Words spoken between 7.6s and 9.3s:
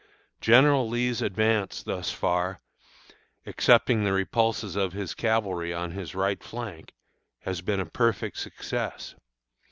been a perfect success.